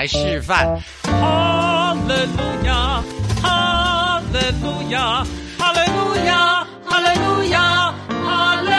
[0.00, 0.80] 来示范。
[1.02, 3.04] 哈利路亚，
[3.42, 5.22] 哈利路亚，
[5.58, 7.92] 哈利路亚，哈利路亚，
[8.24, 8.70] 哈利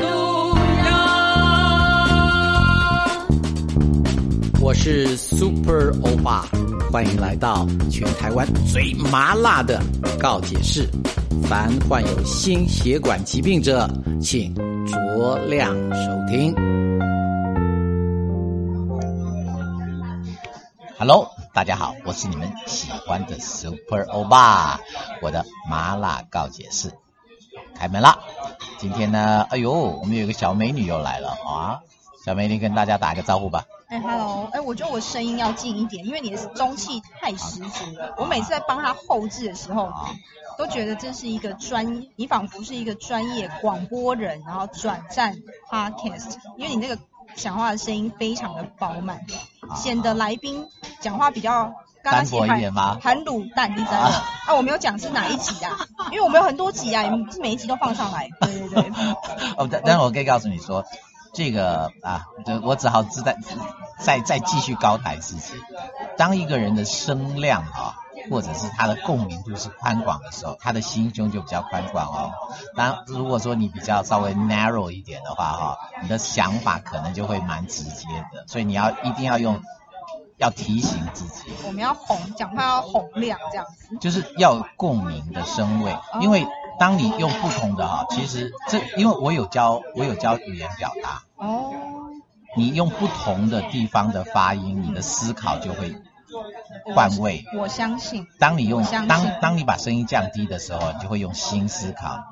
[0.00, 0.56] 路
[0.86, 0.88] 亚。
[4.62, 6.46] 我是 Super 欧巴，
[6.90, 9.78] 欢迎来到全台湾最麻辣的
[10.18, 10.88] 告解室。
[11.42, 13.86] 凡患有心血管疾病者，
[14.22, 14.54] 请
[14.86, 16.54] 酌量收听。
[20.98, 24.80] Hello，大家好，我是你们喜欢的 Super 欧巴，
[25.20, 26.94] 我的麻辣告解室
[27.74, 28.18] 开门啦。
[28.78, 31.80] 今天呢，哎呦，我们有一个小美女又来了啊！
[32.24, 33.64] 小美女跟大家打个招呼吧。
[33.88, 38.14] 哎，Hello，哎，我觉得我声音要近一点，因为你的中气太十足了。
[38.16, 39.92] 我每次在帮他后置的时候，
[40.56, 45.36] 都觉得这是一个专，你仿佛是一个专业广播人，然后转战
[45.70, 46.98] Podcast，因为你那个
[47.36, 49.20] 讲话的声音非常的饱满，
[49.76, 50.68] 显得来宾
[51.00, 52.98] 讲话比较单薄一点吗？
[53.02, 54.10] 含卤蛋，你知道吗？
[54.46, 55.76] 啊，我没有讲是哪一集啊，
[56.10, 58.28] 因为我们有很多集啊，是每一集都放上来。
[58.40, 58.92] 对对对。
[59.56, 60.84] 哦，但但是我可以告诉你说。
[61.32, 63.36] 这个啊，就我只好自带，
[63.98, 65.52] 再再继续高抬自己。
[66.16, 67.98] 当一个人的声量啊，
[68.30, 72.32] 或者是他的共鸣度是宽广的时候，他的心胸就比较宽广哦。
[72.74, 78.44] 当如果说你比较稍微 narrow 一点的话哈，你的想法可能就会蛮直接的。
[78.46, 79.60] 所以你要一定要用，
[80.36, 86.46] 要提醒自己，我们要洪讲话要洪亮这样子，就是要有共鸣的声位，因为。
[86.78, 91.72] 当你用不同的哈，其实这因为我有教我有教语言表达哦，
[92.54, 95.96] 你用不同的地方的发音，你的思考就会
[96.94, 97.44] 换位。
[97.56, 98.26] 我相信。
[98.38, 102.24] 当你用当当你把声音降低的时候，你就会用心思考。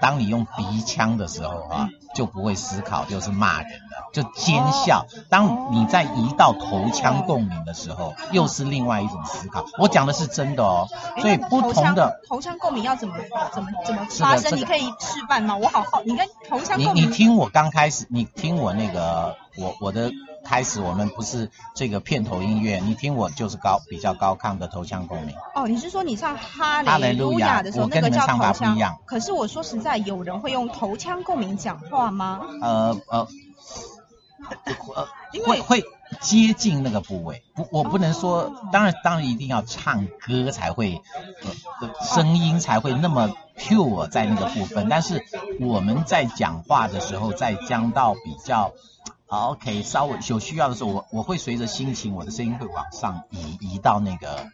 [0.00, 5.06] 当你用鼻腔的时候啊，就不会思考，就是骂人的，就奸笑。
[5.28, 9.64] 当你在移到头腔共鸣的时候，又是另外一种思考。
[9.78, 13.14] 我讲的是真的哦，所以不同的头腔共鸣要怎么
[13.54, 14.58] 怎么怎么发生？
[14.58, 15.56] 你可以示范吗？
[15.56, 17.04] 我好好，你跟头腔共鸣。
[17.04, 20.10] 你你听我刚开始，你听我那个我我的。
[20.44, 25.34] 开始，我们不是这个片头音乐，你听我就是高比较高亢的头腔共鸣。
[25.54, 28.98] 哦，你是说你唱哈雷路亚的时候那个叫头腔？
[29.06, 32.40] 可是我说实在，有人会用头腔共鸣讲话吗？
[32.60, 33.28] 呃呃，
[34.94, 35.08] 呃，
[35.46, 35.84] 会会
[36.20, 37.44] 接近那个部位。
[37.54, 41.00] 不，我不能说，当然当然一定要唱歌才会，
[42.14, 44.88] 声音才会那么 pure 在那个部分。
[44.88, 45.24] 但是
[45.60, 48.72] 我们在讲话的时候，在将到比较。
[49.32, 54.46] 好，OK，稍微有需要的时候，我我会随着心情，我的声音会往上移，移到那个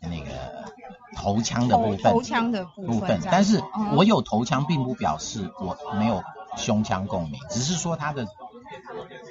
[0.00, 0.72] 那个
[1.14, 2.12] 头腔的部分。
[2.12, 3.20] 头腔的部分。
[3.30, 3.62] 但是
[3.94, 6.24] 我有头腔，并不表示我没有
[6.56, 8.26] 胸腔共鸣，只是说它的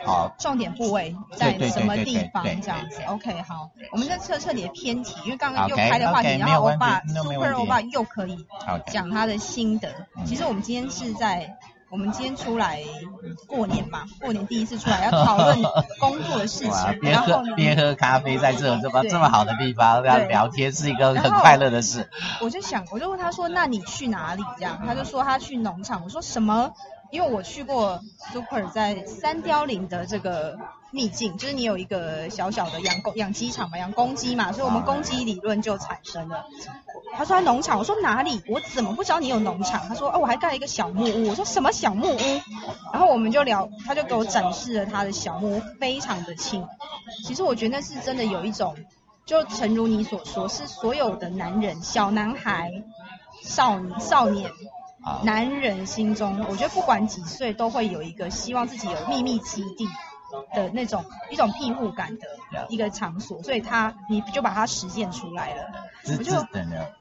[0.05, 3.01] 好重点部位在什么地方这样子。
[3.01, 8.47] OK，好，我们在彻彻底的偏题，因为刚刚又开的话题，然后 Super 欧巴又可以
[8.93, 9.93] 讲他的心得。
[10.25, 11.57] 其实我们今天是在。
[11.89, 12.81] 我们今天出来
[13.47, 15.57] 过年嘛，过年第一次出来要讨论
[15.99, 22.09] 工作的事情，边喝边喝咖啡，在这这么这么好的地方要聊天是一个很快乐的事。
[22.41, 26.03] 我就想，我就问他说：“那你去哪里？”这样，他就说他去农场。
[26.03, 26.73] 我说什么？
[27.11, 28.01] 因为我去过
[28.33, 30.57] Super 在三凋岭的这个
[30.91, 36.45] 秘境，就是你有一个小小的养公养鸡场嘛，养公鸡嘛，所以我们公鸡理论就产生了。
[37.15, 38.41] 他说他农场，我说哪里？
[38.47, 39.87] 我怎么不知道你有农场？
[39.87, 41.29] 他说哦，我还盖了一个小木屋。
[41.29, 42.41] 我说什么小木屋？
[42.91, 46.67] 然后我们就聊，他就给我展示了他的小木屋，非常的轻。
[47.25, 48.75] 其实我觉得那是真的有一种，
[49.25, 52.83] 就诚如你所说，是所有的男人、小男孩、
[53.41, 54.51] 少女少年。
[55.23, 59.87] 男人心中，我觉得不管几岁，都会有一个希望自己有秘密基地
[60.53, 65.63] 的那种一种庇护感的一个场所，所以他你就把它实现出来了。
[66.17, 66.31] 我就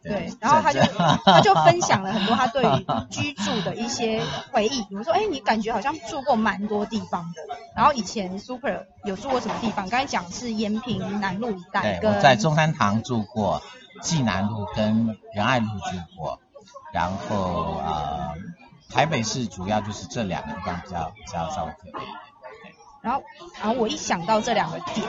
[0.03, 0.81] 对，然后他就
[1.25, 4.21] 他就分享了很多他对于居住的一些
[4.53, 7.43] 回忆， 比如说，哎，你感觉好像住过蛮多地方的，
[7.77, 9.89] 然后以前 Super 有住过什么地方？
[9.89, 13.63] 刚才讲是延平南路一带，我在中山堂住过，
[14.03, 16.41] 济南路跟仁爱路住过。
[16.97, 18.33] 然后呃，
[18.89, 22.01] 台北市主要就是这两个地方比较比较稍微特别。
[23.03, 23.23] 然后
[23.61, 25.07] 然后我一想到这两个点，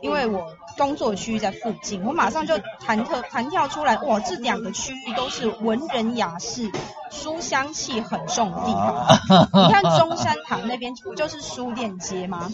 [0.00, 6.70] 因为我工作区域在附近，我马上就弹特弹跳出来，哇，这两个区域都是文人雅士、
[7.10, 9.04] 书香气很重的地方。
[9.66, 12.48] 你看中山堂那边不就是书店街吗？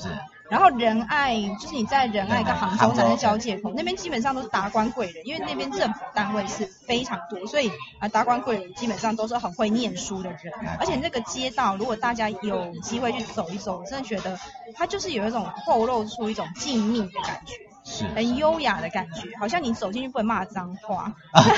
[0.51, 7.71] 然后仁爱就是你在仁爱跟杭州杭州南的交界口那边基本上都是达官贵人，因为那边政府单位是非常多，所以
[8.01, 14.39] 啊达官贵人基本上都是很会念书的人，而且那个街道如果大家有机会去走一走，我真的觉得
[14.75, 17.55] 它就是有一种透露出一种静谧的感觉。
[17.85, 18.05] 是。
[18.15, 21.13] 很优雅的感觉，好像你走进去不能骂脏话。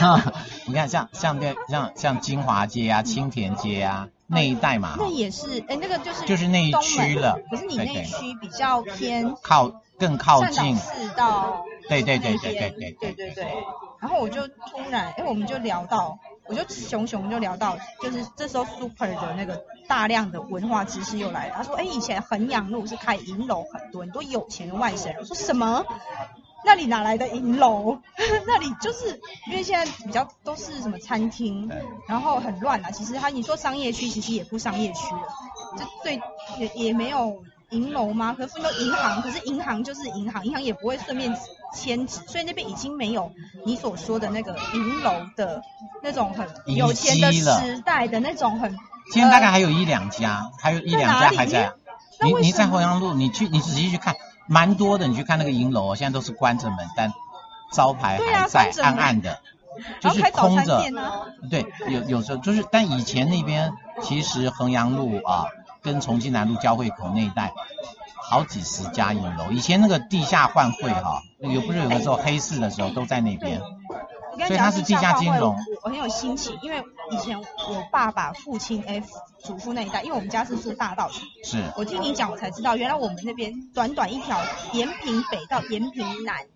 [0.66, 7.38] 你看像像那像像金华街啊、青田街啊那一带嘛，那也是，哎，那个就是就是那一区了。
[7.50, 13.46] 可是你那一区比较偏靠更靠近四到对对对对对对对对对。
[14.00, 21.54] 然后我就突然，哎，我们就聊到，我就熊熊就聊到，就是这时候 Super 的那个大量的文化知识又来了。
[21.56, 25.20] 他说，哎，以前衡阳路是开银楼很多，很多有钱的外省人。
[25.20, 25.84] 我说什么？
[26.64, 27.98] 那里哪来的银楼？
[28.46, 29.20] 那里就是
[29.50, 31.70] 因为现在比较都是什么餐厅，
[32.06, 32.90] 然后很乱啊。
[32.90, 35.22] 其实它你说商业区，其实也不商业区了，
[35.78, 36.20] 就对
[36.58, 38.34] 也也没有银楼吗？
[38.36, 41.36] 可是说银行，可是银行就是银行，银行也不会顺便
[41.74, 43.32] 迁址，所以那边已经没有
[43.66, 45.62] 你所说的那个银楼的
[46.02, 48.76] 那种很有钱的时代的那种很。
[49.12, 51.72] 现在大概还有一两家，还有一两家还在。
[52.24, 54.14] 你你在衡阳路，你去你仔细去看。
[54.52, 57.10] 蛮多的，你去看那个银楼，现在都是关着门，但
[57.72, 59.40] 招牌还在，暗暗的，
[60.00, 60.84] 就是空着。
[61.50, 63.72] 对，有有时候就是，但以前那边
[64.02, 65.46] 其实衡阳路啊，
[65.82, 67.54] 跟重庆南路交汇口那一带，
[68.30, 69.50] 好几十家银楼。
[69.50, 73.60] 以前那个地下换汇哈，有不是有的时候黑市的时候都在那边。
[74.46, 75.54] 所以它是地下金融。
[75.82, 77.44] 我很有心情，因为以前我
[77.90, 79.06] 爸爸、父亲、F
[79.42, 81.22] 祖父那一代，因为我们家是住大道城。
[81.44, 81.62] 是。
[81.76, 84.40] 我听你讲，我才知道，原来我们那边短短一条
[84.72, 86.46] 延平北到延平南，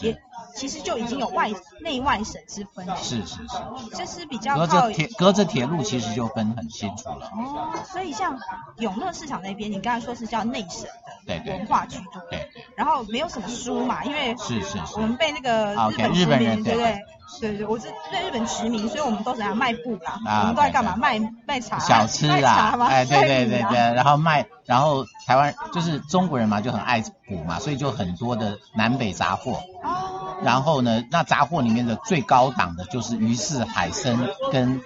[0.00, 0.18] 也
[0.56, 1.50] 其实就已经有外
[1.80, 2.96] 内外省之分了。
[2.96, 3.96] 是是是。
[3.96, 7.30] 这是比较隔着铁隔着铁路，其实就分很清楚了。
[7.32, 8.38] 哦，所以像
[8.78, 10.88] 永乐市场那边，你刚才说是叫内省
[11.26, 12.22] 的文化居多。
[12.30, 12.50] 对。
[12.80, 15.74] 然后没有什么书嘛，因为是是是，我们被那个
[16.14, 16.98] 日本殖民，对不对？
[17.38, 20.18] 对对，我是被日本殖民，所以我们都怎样卖布啦？
[20.40, 20.96] 我们都在干嘛？
[20.96, 22.74] 卖卖茶、小吃啊？
[22.88, 29.60] 哎，对对对对，然后卖，然后台湾就是中国人嘛，就很爱补嘛，所以就很多的南北杂货。
[29.84, 30.38] 哦。
[30.42, 34.18] 然后呢，那杂货里面的最高档的就是鱼翅、海参
[34.50, 34.80] 跟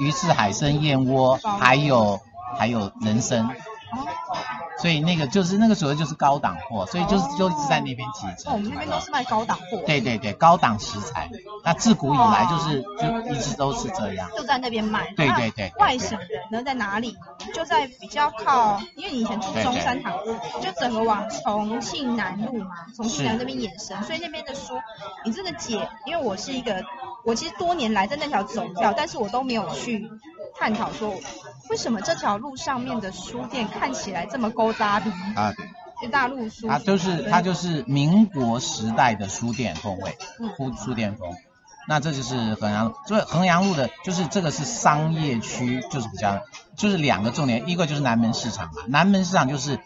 [0.00, 2.18] 鱼翅、海参、燕窝，还有
[2.58, 3.48] 还有人参。
[4.80, 8.52] 所以那个就是那个时候就是高档货，所以就是就一直在那边集中。
[8.52, 9.82] 我们那边都是卖高档货。
[9.86, 11.28] 对对对，高档食材。
[11.64, 14.30] 那自古以来就是就一直都是这样。
[14.36, 15.12] 就在那边卖。
[15.16, 15.72] 对对对。
[15.78, 17.16] 外省人呢在哪里？
[17.52, 20.16] 就在比较靠，因为你以前住中山堂，
[20.60, 24.74] 就整个往重庆南路嘛，重庆南那边延伸，所以那边的书，
[25.24, 26.84] 你这个姐，因为我是一个，
[27.24, 30.08] 我其实多年来在那条走跳，但是我都没有去。
[30.60, 31.14] 探讨说，
[31.70, 35.52] 为什么这条路上面的书店看起来这么勾搭的啊？
[36.00, 40.16] 对，大陆书，它就是它就是民国时代的书店风味，
[40.56, 41.28] 书书店风。
[41.88, 46.42] 那这就是衡阳，所以衡阳路的，就是这个是商业区，就是比较，
[46.76, 49.78] 就是两个重点，一个就是南门市场嘛，南门市场就是。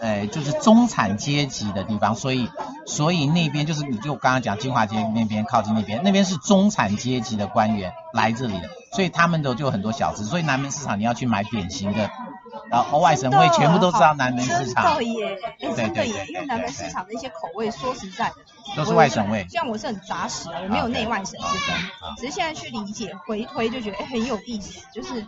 [0.00, 2.48] 呃，就是中产阶级的地方，所以
[2.86, 12.10] 所以那边就是你就刚刚讲金华街那边靠近那边，那边是中产阶级的官员来这里的，所以他们都就很多小吃，所以南门市场你要去买典型的，
[12.70, 14.84] 然后外省味全部都知道南门市场。
[14.84, 15.38] 真的耶，
[15.76, 18.34] 真的耶，因为南门市场的一些口味，说实在的，
[18.76, 19.46] 都是外省味。
[19.48, 21.76] 虽然我是很杂食啊，我没有内外省之分，
[22.16, 25.24] 只是现在去理解回推就觉得哎很有意思，就是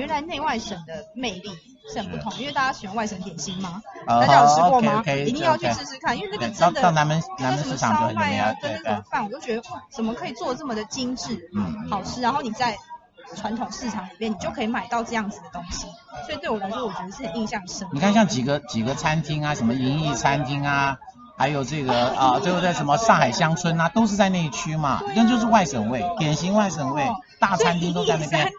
[0.00, 1.50] 原来内外省的魅力。
[1.92, 3.82] 是很不同，因为大家喜欢外省点心吗？
[4.06, 5.02] 大家有吃过吗？
[5.26, 12.20] 一定要去试试看，因为那个真的，到南门南门市场烧麦啊，跟那个饭，我就觉得哇，怎么可以做这么的精致，嗯，好吃。
[12.20, 12.76] 然后你在
[13.34, 15.88] 传统市场里面，你就可以买到这样子的东西，
[16.26, 17.88] 所以对我来说，我觉得是很印象深。
[17.92, 20.96] 你看像几个几个餐厅啊，什么银翼餐厅啊，
[21.36, 27.04] 还有这个啊，最后在什么上海乡村啊，都是在那一区嘛，那就是外省味，典型外省味，
[27.40, 28.52] 大餐厅都在那边。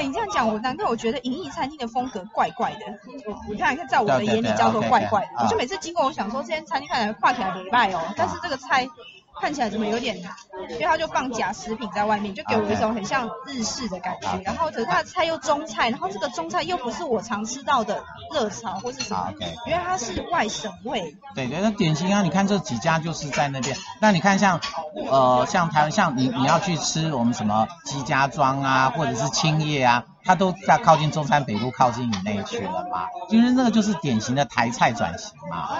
[0.00, 2.78] 哎，你这样讲，我难怪我觉得银翼餐厅的风格怪怪的。
[3.26, 5.44] 我你看，在我的眼里叫做怪怪的。
[5.44, 8.88] 我就每次经过，我想说，这间餐厅看起来画起来礼拜哦，但是这个菜
[9.40, 10.16] 看起来怎么有点，
[10.70, 14.40] 因为它就放假食品在外面，就给我一种很像日式的感觉。
[14.44, 19.32] 然后可是它的菜又中菜，然后这个中菜又不是我常吃到的热炒或是什么，
[19.66, 21.16] 因为它是外省味。
[21.34, 23.76] 对对，那典型啊，你看这几家就是在那边。
[24.00, 24.60] 那你看像
[25.10, 30.04] 呃像台湾像你你要去吃我们什么鸡家庄啊，或者是青叶啊。
[30.22, 35.70] 它都在靠近中山北路靠近以内去了嘛，就是那个就是典型的台菜转型嘛。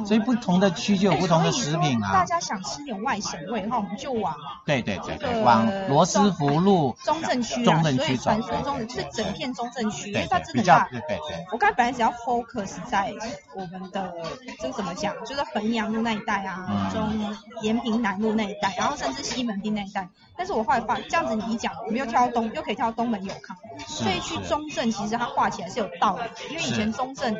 [0.00, 2.12] 哦所以不同的区就有哎不同的食品啊。
[2.12, 4.34] 大家想吃点外省味的话，我们就往
[4.64, 10.88] 对对对对，往罗斯福路中正区啊，中正所以区走传说中的就是整片中正区，因为它真的大。
[10.90, 11.46] 对对对。
[11.52, 13.12] 我刚才本来只要 focus 在
[13.54, 14.14] 我们的
[14.60, 20.08] 这个怎么讲，就是衡阳路那一带啊，嗯中延平南路那一带，然后甚至西门町那一带。
[20.36, 27.34] 但是我后来发，这样子你一讲，我们又跳到东，又可以跳到东门永康，所以去中正其实它画起来是有道理的，因为以前中正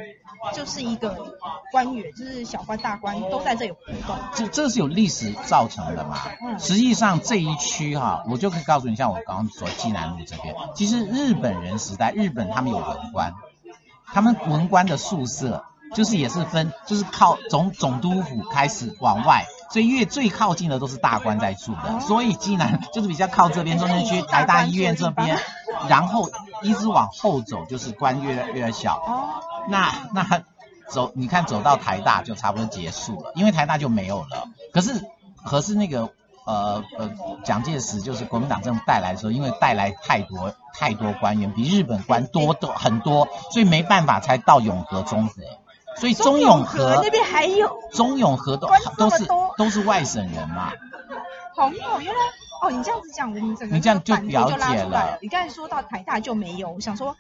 [0.54, 1.36] 就是一个
[1.70, 4.16] 官员，就是小官大官都在这里活动。
[4.34, 6.16] 这这是有历史造成的嘛？
[6.40, 6.58] 嗯。
[6.58, 13.34] 实际上这一区哈、我就可以告诉你，像我刚刚说济南路这边，其实日本人时代，日本他们有文官，
[14.06, 25.38] 他们文官的宿舍就是也是分，就是靠总总督府开始往外，所以越最靠近的都是大官在住的，所以济南就是比较靠这边中山区台大医院这边，
[25.88, 26.28] 然后
[26.62, 30.42] 一直往后走就是官越来越小，哦，那那
[30.88, 34.48] 走，你看走到台大就差不多结束了，因为台大就没有了。
[34.72, 35.04] 可是
[35.44, 36.10] 可是那个
[36.44, 37.10] 呃呃
[37.44, 45.42] 蒋介石就是国民党政府带来的时候，因为带来太多太多官员，比日本官多多很多，所以没办法才到永和中和。
[45.98, 49.26] 所以中永和那边还有，中永和都都是
[49.56, 50.70] 都是外省人嘛，
[51.56, 52.20] 好妙，原来
[52.62, 55.18] 哦，你这样子讲，我们整个你这样就版图就拉出来了。
[55.20, 57.16] 你刚才说到台大就没有，我想说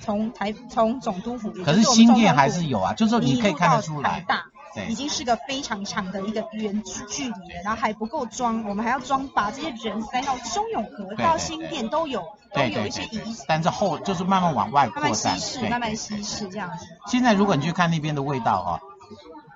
[0.00, 4.40] 从台从总督府，也可就是新店还是有啊，就是说你可以看得出来，一路到台
[4.76, 16.86] 大已经是个非常长的一个远距离了，然后还不够装，我们还要装把这些人塞到中永和对到新店都有都对有一些对对仪式，但是后就是慢慢往外慢慢，稀释，慢慢稀释这样子。
[17.06, 18.80] 现在如果你去看那边的味道哈、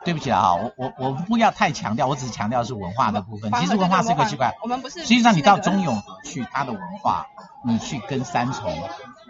[0.05, 3.53] 对不起啊哈，我我我不要太强调，我只是强调是文化的部分。
[3.53, 5.01] 其实文化是一个奇怪，我们不是。
[5.01, 7.27] 实际上你到中永去，它的文化，
[7.65, 8.73] 你去跟三重、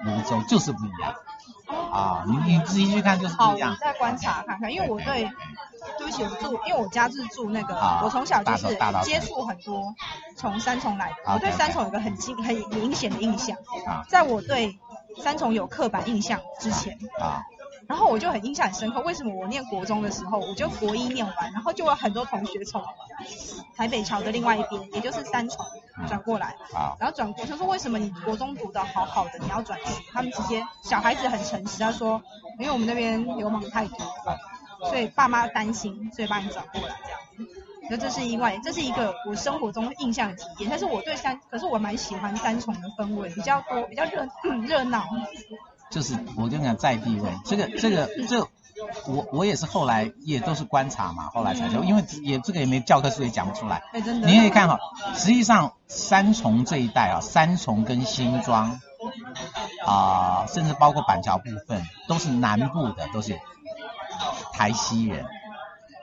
[0.05, 1.15] 泸州就是不一样
[1.93, 2.25] 啊！
[2.27, 3.77] 你你仔细去看就是好，不一样我。
[3.85, 5.29] 再观察看看，因为我对，
[5.99, 9.95] 对不起，我住，因为我家是住那个，啊我从小就是接触很多
[10.37, 14.79] 从三重来的，啊我对三重有个很清很明显的印象，啊在我对
[15.21, 17.43] 三重有刻板印象之前，啊
[17.91, 19.01] 然后我就很印象很深刻。
[19.01, 22.81] 为什么我念国中的时候，我就国一念完，然后就有很多同学从
[23.77, 25.67] 台北桥的另外一边，也就是三重
[26.07, 29.87] 转过来，啊然后转过，他说为什么你国中读的好好的，你要转去？
[30.13, 32.23] 他们直接小孩子很诚实，他说
[32.61, 33.99] 因为我们那边流氓太多，
[34.89, 37.67] 所以爸妈担心，所以把你转过来这样子。
[37.91, 40.71] 那这是意外，这是一个我生活中印象的体验。
[40.71, 44.29] 但是我对三，可是我蛮喜欢三重的氛围，比较多，比较热
[44.65, 45.05] 热闹。
[45.91, 48.49] 就是我跟你讲在地位，这个这个这个
[49.07, 53.83] 我我也是后来也都是观察嘛，后来才知道，因为也这个也没教科书也讲不出来。
[53.93, 54.29] 哎，真的。
[54.29, 54.79] 你可以看哈，
[55.15, 58.81] 实际上三重这一带啊，三重跟新庄
[59.85, 63.39] 啊、甚至包括板桥部分，都是南部的，都是
[64.53, 65.27] 台西人、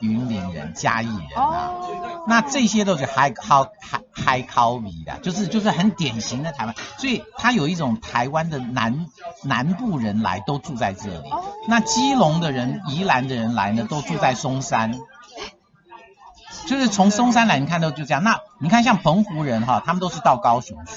[0.01, 1.71] 云林人、嘉义人啊。
[1.73, 9.07] 哦，那这些都是 high 高 high high 高米的，就是就是很典型的台湾，所以它有一种台湾的南
[9.43, 11.29] 南部人来都住在这里。
[11.29, 14.97] 哦那基隆的人、宜兰的人来呢，都住在松山。
[16.65, 18.23] 就是从松山来，你看到就这样。
[18.23, 20.93] 那你看像澎湖人哈，他们都是到高雄去。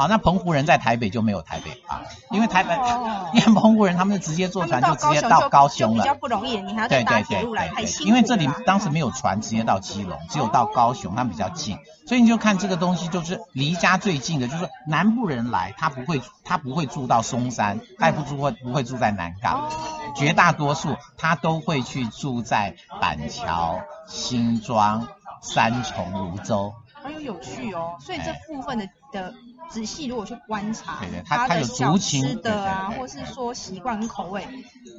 [0.00, 6.08] 好，那澎湖人在台北就没有台北啊，因为台北，哦 因为澎湖人他们直接坐船就直接到高雄了就比。
[6.08, 11.76] 较不容易，你还对对对搭铁路来，对太辛苦对，因为这里当时没有船直接到基隆，只有到高雄，他们比较近，
[12.06, 19.68] 所以你就看这个东西就是离家最近的，就是南部人来，他不会他不会住到松山，他也不住会不会住在南港，
[20.16, 23.78] 绝大多数他都会去住在板桥、
[24.08, 25.08] 新庄、
[25.42, 26.72] 三重、泸州。
[27.02, 27.96] 很有有趣哦。
[28.00, 29.34] 所以这哎部分的的
[29.70, 34.46] 仔细如果去观察，对对它它有的小吃的啊，或是说习惯跟口味，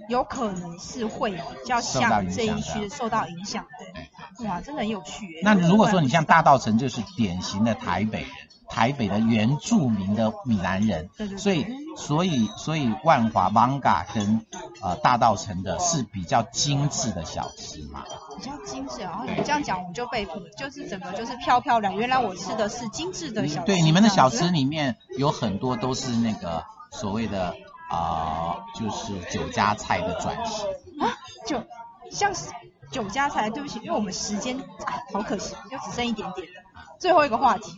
[0.07, 4.45] 有可能是会比较像这一区受到影响的。
[4.45, 5.41] 哇，真的很有趣欸。
[5.43, 8.29] 那如果说你像大道，道城，就是典型的台北人，
[8.71, 14.45] 台北的原住民的闽南人对对，所以所以所以万华 Manga 跟
[14.81, 18.05] 呃大道城的是比较精致的小吃嘛。
[18.37, 20.25] 比较精致，然后你这样讲，我们就被
[20.57, 21.93] 就是整个就是漂漂亮。
[21.97, 27.53] 原来我吃的是精致的小吃，对，你们的小吃里面有很多都是那个所谓的
[27.89, 30.65] 啊、呃就是酒家菜的转型
[31.01, 31.11] 啊。
[31.45, 31.61] 就
[32.09, 32.51] 像是
[32.89, 36.53] 酒家菜，对不起，因为我们时间啊好可惜，就只剩一点点了。
[36.99, 37.75] 最后一个话题，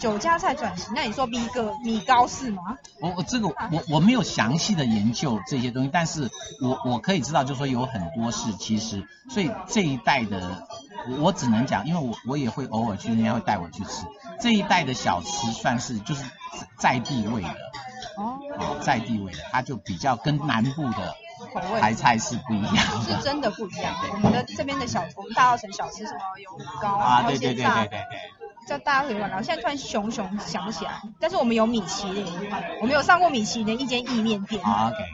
[0.00, 2.78] 酒家菜转型，那你说逼哥米糕是吗？
[3.00, 6.30] 我我这个我我没有详细的研究这些东西，但是
[6.62, 10.66] 我我可以知道，就是说有很多是其实，所以这一代的
[11.10, 14.06] 我我只能讲，因为我我也会偶尔去，人家会带我去吃
[14.40, 16.24] 这一代的小吃，算是就是
[16.78, 17.48] 在地位的
[18.16, 21.14] 哦，哦，在地位的，它就比较跟南部的
[21.52, 23.22] 口味，台菜是不一样是。
[23.22, 23.94] 真的不一样。
[24.14, 28.00] 我们的这边的小，我们大稻城小吃什么有米糕啊，对对对对对。
[28.66, 29.28] 叫大家可以玩。
[29.28, 32.24] 然后现在突然熊熊想不起来，但是我们有米其林，
[32.80, 34.62] 我们有上过米其林的一间意面店。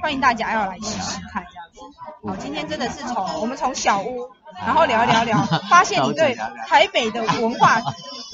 [0.03, 2.29] 欢迎大家要来试试看这样子。
[2.29, 4.29] 好，今天真的是从我们从小屋，
[4.65, 5.39] 然后聊一聊聊，
[5.69, 6.35] 发现你对
[6.67, 7.81] 台北的文化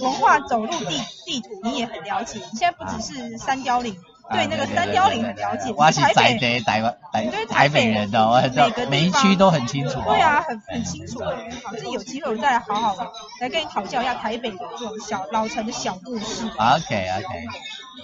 [0.01, 2.39] 文化走路地地图你也很了解。
[2.53, 3.97] 你现在不只是三貂岭，
[4.31, 6.39] 对那个三貂岭很了解，我是台在北。
[6.39, 10.05] 地台湾台台北人的，我每个地方每一区都很清楚哦。
[10.09, 11.23] 对啊，很很清楚。
[11.23, 11.33] 好，
[11.77, 13.11] 这有机会我再来好好的
[13.41, 16.47] 来跟你讨教一下台北的这种小老城的小故事。
[16.57, 17.47] OK OK，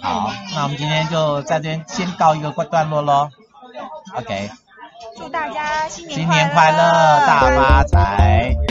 [0.01, 3.29] 好，那我们今天就在这边先告一个段落喽。
[4.15, 4.51] OK，
[5.17, 6.77] 祝大家新年新年快乐，
[7.25, 8.68] 大发财。